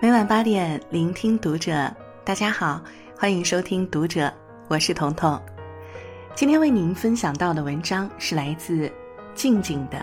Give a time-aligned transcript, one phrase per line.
[0.00, 1.92] 每晚八点，聆听读者。
[2.24, 2.80] 大家好，
[3.18, 4.28] 欢迎收听《读者》，
[4.68, 5.36] 我是彤彤。
[6.36, 8.88] 今天为您分享到的文章是来自
[9.34, 10.00] 静静的。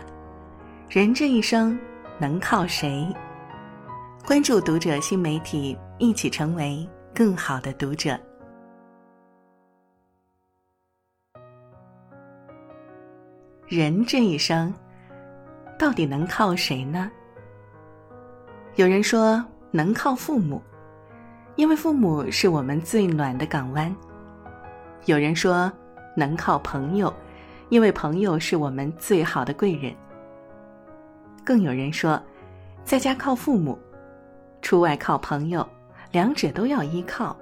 [0.90, 1.80] 人这一生
[2.20, 3.08] 能靠谁？
[4.26, 8.20] 关注《读者》新媒体，一起成为更好的读者。
[13.66, 14.74] 人这一生
[15.80, 17.10] 到底能靠谁呢？
[18.76, 19.42] 有人说。
[19.76, 20.62] 能靠父母，
[21.58, 23.94] 因为父母是我们最暖的港湾。
[25.04, 25.70] 有人说
[26.16, 27.14] 能靠朋友，
[27.68, 29.94] 因为朋友是我们最好的贵人。
[31.44, 32.18] 更有人说，
[32.86, 33.78] 在家靠父母，
[34.62, 35.68] 出外靠朋友，
[36.10, 37.36] 两者都要依靠。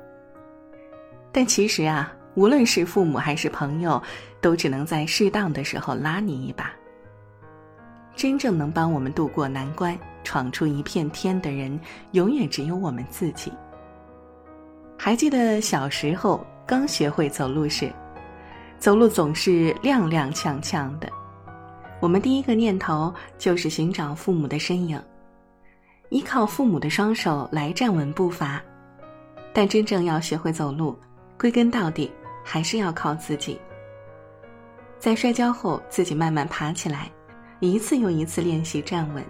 [1.32, 4.02] 但其实啊，无论是父母还是朋友，
[4.42, 6.74] 都只能在适当的时候拉你一把。
[8.16, 9.96] 真正能帮我们渡过难关。
[10.24, 11.80] 闯出一片天的人，
[12.12, 13.52] 永远只有我们自己。
[14.98, 17.92] 还记得小时候刚学会走路时，
[18.80, 21.10] 走路总是踉踉跄跄的，
[22.00, 25.02] 我们第一个念头就是寻找父母的身影，
[26.10, 28.62] 依靠父母的双手来站稳步伐。
[29.54, 30.98] 但真正要学会走路，
[31.38, 32.12] 归根到底
[32.44, 33.60] 还是要靠自己。
[34.98, 37.12] 在摔跤后，自己慢慢爬起来，
[37.60, 39.24] 一次又一次练习站稳。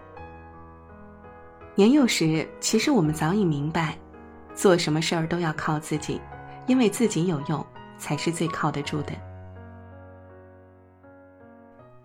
[1.75, 3.97] 年幼时，其实我们早已明白，
[4.53, 6.21] 做什么事儿都要靠自己，
[6.67, 7.65] 因为自己有用，
[7.97, 9.13] 才是最靠得住的。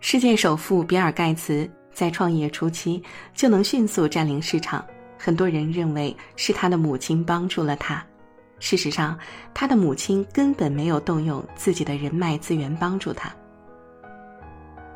[0.00, 3.02] 世界首富比尔盖茨在创业初期
[3.34, 4.82] 就能迅速占领市场，
[5.18, 8.02] 很多人认为是他的母亲帮助了他。
[8.60, 9.18] 事实上，
[9.52, 13.30] 他的母亲根本没有动用自己的人脉资源帮助他。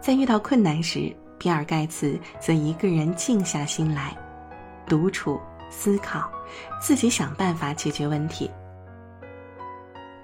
[0.00, 4.16] 在遇到困难时，比尔盖茨则一个人静下心来。
[4.86, 6.30] 独处思考，
[6.80, 8.50] 自己想办法解决问题。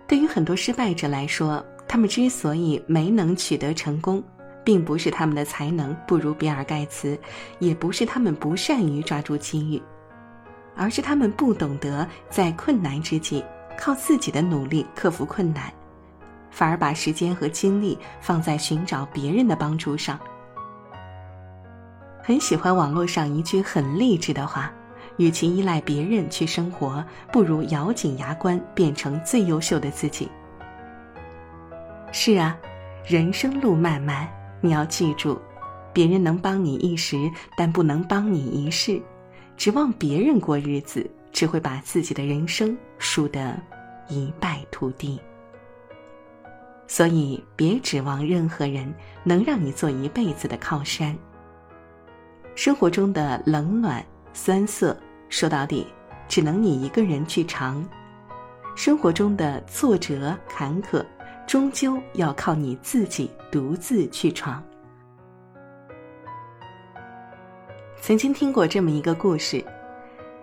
[0.06, 4.22] 对于很多失败者来说，他们之所以没能取得成功，
[4.64, 7.18] 并不是他们的才能不如比尔盖茨，
[7.58, 9.82] 也不是他们不善于抓住机遇，
[10.76, 13.44] 而是他们不懂得在困难之际
[13.78, 15.72] 靠自己的努力克服困难，
[16.50, 20.18] 反而把时间和精力放在寻找别人的帮助上。
[22.28, 24.70] 很喜欢网络上一句很励志的话
[25.16, 27.02] ：“与其依赖别人去生活，
[27.32, 30.28] 不如咬紧牙关变成最优秀的自己。”
[32.12, 32.54] 是啊，
[33.06, 34.28] 人生路漫漫，
[34.60, 35.40] 你要记住，
[35.90, 37.16] 别人能帮你一时，
[37.56, 39.00] 但不能帮你一世。
[39.56, 43.58] 指望别人过日子，只会把自己的人生输得
[44.06, 45.18] 一败涂地。
[46.86, 51.16] 所以，别指望任何人能让你做一辈子的靠山。
[52.58, 54.96] 生活中的冷暖酸涩，
[55.28, 55.86] 说到底，
[56.26, 57.80] 只能你一个人去尝；
[58.74, 61.06] 生活中的挫折坎坷，
[61.46, 64.60] 终究要靠你自己独自去闯。
[68.00, 69.64] 曾经听过这么一个故事，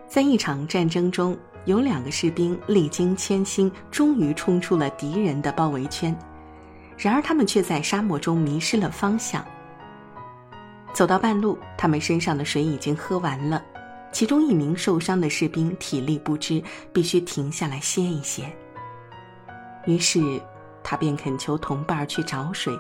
[0.07, 6.17] 在一场战争中，有两个士兵历经千辛，终于冲出了敌人的包围圈，
[6.97, 9.45] 然而他们却在沙漠中迷失了方向。
[10.95, 13.61] 走到半路，他们身上的水已经喝完了。
[14.13, 16.63] 其中一名受伤的士兵体力不支，
[16.93, 18.49] 必须停下来歇一歇。
[19.85, 20.41] 于是，
[20.81, 22.73] 他便恳求同伴去找水，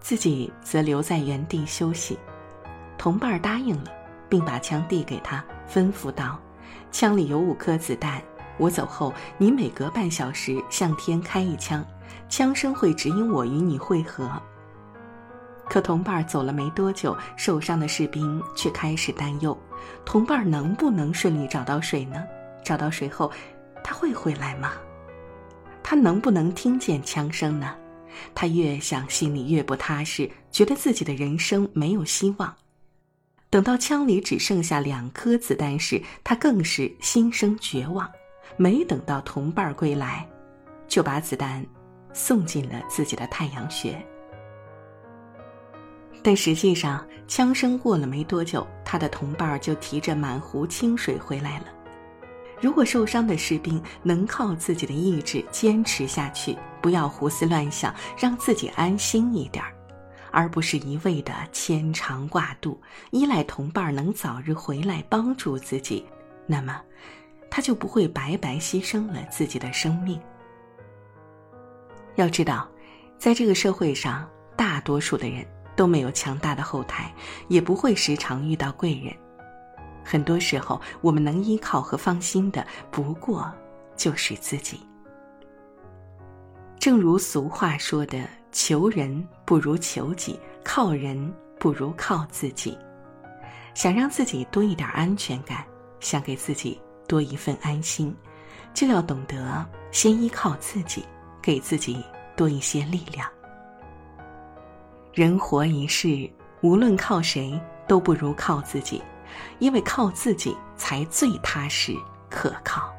[0.00, 2.18] 自己则留在原地休息。
[2.98, 3.92] 同伴答应了，
[4.28, 6.40] 并把枪递给他，吩咐道
[6.90, 8.20] ：“枪里有五颗子弹，
[8.58, 11.86] 我走后，你每隔半小时向天开一枪，
[12.28, 14.28] 枪声会指引我与你会合。”
[15.70, 19.56] 可同伴走了没多久，受伤的士兵却开始担忧：
[20.04, 22.24] 同伴能不能顺利找到水呢？
[22.64, 23.30] 找到水后，
[23.84, 24.72] 他会回来吗？
[25.80, 27.76] 他能不能听见枪声呢？
[28.34, 32.52] 他越想，心里越不踏实，觉得自己的人生没有希望。
[33.48, 38.10] 等到枪里只剩下两颗子弹时，他更是心生绝望。
[38.56, 40.28] 没等到同伴归来，
[40.88, 41.64] 就把子弹
[42.12, 44.04] 送进了自己的太阳穴。
[46.22, 51.66] 但实际上，枪声过了没多久，他的同伴就提着满壶清水回来了。
[52.60, 59.72] 如果受伤的士兵能靠自己的意志坚持下去，不要胡思乱想，让自己安心一点儿，
[60.30, 62.78] 而不是一味的牵肠挂肚，
[63.12, 66.04] 依赖同伴能早日回来帮助自己，
[66.46, 66.82] 那么，
[67.48, 70.20] 他就不会白白牺牲了自己的生命。
[72.16, 72.68] 要知道，
[73.16, 75.46] 在这个社会上，大多数的人。
[75.80, 77.10] 都没有强大的后台，
[77.48, 79.16] 也不会时常遇到贵人。
[80.04, 83.50] 很多时候，我们能依靠和放心的，不过
[83.96, 84.78] 就是自己。
[86.78, 92.76] 正如俗话说的：“求人不如求己，靠人不如靠自己。”
[93.72, 95.64] 想让自己多一点安全感，
[95.98, 96.78] 想给自己
[97.08, 98.14] 多一份安心，
[98.74, 101.02] 就要懂得先依靠自己，
[101.40, 102.04] 给自己
[102.36, 103.26] 多一些力量。
[105.20, 106.30] 人活一世，
[106.62, 109.02] 无论靠谁，都不如靠自己。
[109.58, 111.94] 因为靠自己才最踏实
[112.30, 112.90] 可靠。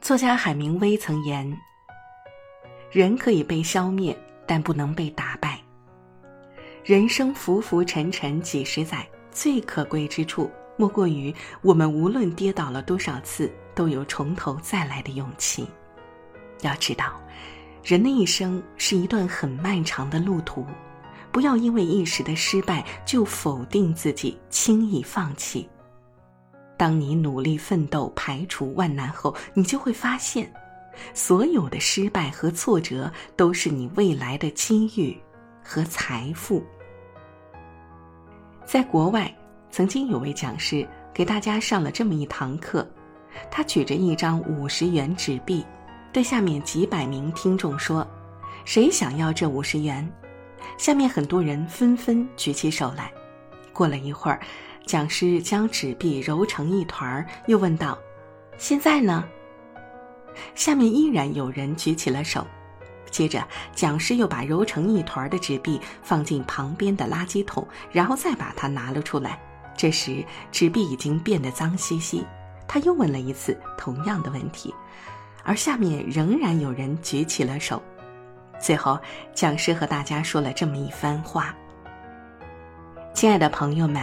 [0.00, 1.56] 作家海明威曾言
[2.90, 5.60] ：“人可以被消灭，但不能被打败。
[6.82, 11.32] 人生浮浮沉沉几十载，最可贵之处，莫过于
[11.62, 15.64] 我们无论跌倒了多少次，都有从头再来的勇气。
[16.62, 17.20] 要知道，
[17.86, 20.66] 人的一生是一段很漫长的路途。”
[21.30, 25.68] 不要因为一时的失败就否定自己，轻易放弃。
[26.78, 30.50] 当你努力奋斗、排除万难后，你就会发现，
[31.12, 35.14] 所有的失败和挫折都是你未来的机遇
[35.62, 36.64] 和财富。
[38.64, 39.30] 在国外，
[39.70, 42.88] 曾经有位讲师给大家上了这么一堂课，
[43.50, 45.62] 他举着一张五十元纸币，
[46.16, 48.06] 对下面几百名听众说
[48.64, 50.10] ：“谁想要这五十元？”
[50.78, 53.12] 下面很多人纷纷举起手来。
[53.70, 54.40] 过了一会儿，
[54.86, 57.98] 讲师将纸币揉成一团，又问道
[58.56, 59.22] ：“现在呢？”
[60.56, 62.46] 下面依然有人举起了手。
[63.10, 69.38] 接着，讲师又把揉成一团的纸币放进旁边的垃圾桶，然后再把它拿了出来。
[69.76, 72.24] 这时，纸币已经变得脏兮兮。
[72.66, 74.74] 他又问了一次同样的问题，
[75.46, 77.80] 而下面仍然有人举起了手。
[78.58, 78.98] 最后，
[79.32, 81.54] 讲师和大家说了这么一番话
[83.14, 84.02] ：“亲爱的朋友们，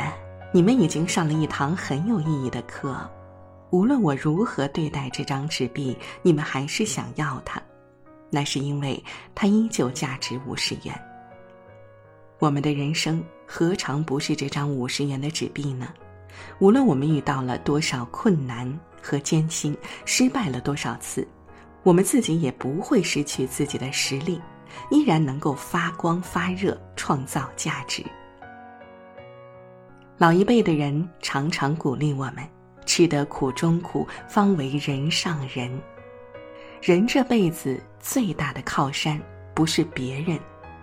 [0.53, 2.95] 你们已经上了一堂很有意义的课。
[3.71, 7.61] 无论我如何对待这张纸币，你们还是想要它，
[8.29, 9.03] 那是因为
[9.35, 10.97] 它依旧价值五十元。
[12.39, 15.91] 我们的人生何尝不是这张五十元的纸币呢？
[16.59, 21.27] 无论我们遇到了多少困难和艰辛，失败了多少次。”
[21.83, 24.41] 我们自己也不会失去自己的实力，
[24.89, 28.01] 依然能够发光发热，创造价值。
[30.17, 32.37] 老一辈的人常常鼓励我们
[32.85, 35.77] ：“吃得苦中苦，方为人上人。”
[36.81, 39.21] 人这辈子最大的靠山，
[39.53, 40.39] 不是别人，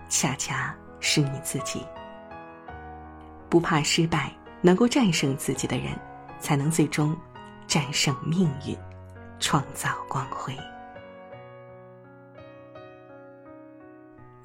[0.07, 1.81] 恰恰是你自己。
[3.49, 5.87] 不怕失败，能够战胜自己的人，
[6.39, 7.15] 才能最终
[7.67, 8.77] 战胜命运，
[9.39, 10.55] 创造光辉。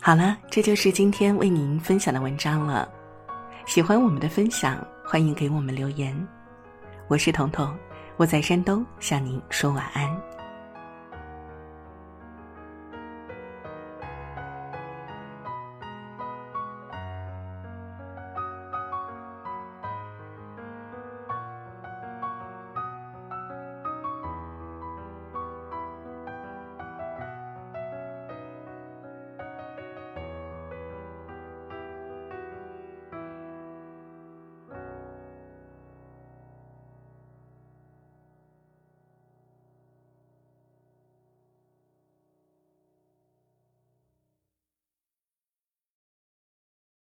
[0.00, 2.88] 好了，这就是今天为您分享的文章了。
[3.66, 6.16] 喜欢我们的分享，欢迎给我们留言。
[7.08, 7.76] 我是彤彤，
[8.16, 10.08] 我在山东向您说晚安。